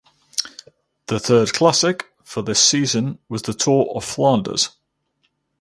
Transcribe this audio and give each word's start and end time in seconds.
The 1.05 1.19
third 1.19 1.53
classic 1.53 2.07
for 2.23 2.41
this 2.41 2.59
season 2.59 3.19
was 3.29 3.43
the 3.43 3.53
Tour 3.53 3.91
of 3.93 4.03
Flanders. 4.03 4.69